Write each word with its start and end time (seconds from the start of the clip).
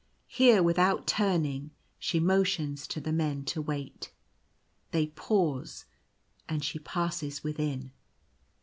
Here, 0.25 0.63
without 0.63 1.05
turning, 1.05 1.69
she 1.99 2.19
mo 2.19 2.43
tions 2.43 2.87
to 2.87 2.99
the 2.99 3.11
men 3.13 3.45
to 3.45 3.61
wait. 3.61 4.11
They 4.89 5.05
pause 5.05 5.85
and 6.49 6.63
she 6.63 6.79
passes 6.79 7.43
within. 7.43 7.91